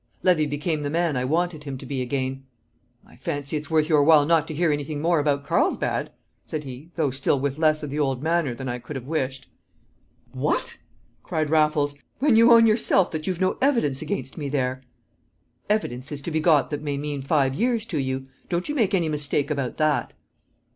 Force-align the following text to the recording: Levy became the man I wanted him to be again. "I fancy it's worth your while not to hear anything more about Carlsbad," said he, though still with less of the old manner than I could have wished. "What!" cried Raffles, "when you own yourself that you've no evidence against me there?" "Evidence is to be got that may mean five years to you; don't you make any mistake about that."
Levy 0.23 0.47
became 0.47 0.81
the 0.81 0.89
man 0.89 1.15
I 1.15 1.25
wanted 1.25 1.63
him 1.63 1.77
to 1.77 1.85
be 1.85 2.01
again. 2.01 2.43
"I 3.05 3.17
fancy 3.17 3.55
it's 3.55 3.69
worth 3.69 3.87
your 3.87 4.01
while 4.03 4.25
not 4.25 4.47
to 4.47 4.53
hear 4.55 4.71
anything 4.71 4.99
more 4.99 5.19
about 5.19 5.43
Carlsbad," 5.45 6.11
said 6.43 6.63
he, 6.63 6.89
though 6.95 7.11
still 7.11 7.39
with 7.39 7.59
less 7.59 7.83
of 7.83 7.91
the 7.91 7.99
old 7.99 8.23
manner 8.23 8.55
than 8.55 8.67
I 8.67 8.79
could 8.79 8.95
have 8.95 9.05
wished. 9.05 9.47
"What!" 10.31 10.77
cried 11.21 11.51
Raffles, 11.51 11.93
"when 12.17 12.35
you 12.35 12.51
own 12.51 12.65
yourself 12.65 13.11
that 13.11 13.27
you've 13.27 13.39
no 13.41 13.59
evidence 13.61 14.01
against 14.01 14.39
me 14.39 14.49
there?" 14.49 14.81
"Evidence 15.69 16.11
is 16.11 16.23
to 16.23 16.31
be 16.31 16.39
got 16.39 16.71
that 16.71 16.81
may 16.81 16.97
mean 16.97 17.21
five 17.21 17.53
years 17.53 17.85
to 17.85 17.99
you; 17.99 18.25
don't 18.49 18.67
you 18.67 18.73
make 18.73 18.95
any 18.95 19.07
mistake 19.07 19.51
about 19.51 19.77
that." 19.77 20.13